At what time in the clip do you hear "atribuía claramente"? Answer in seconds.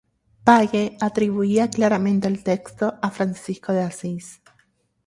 0.99-2.27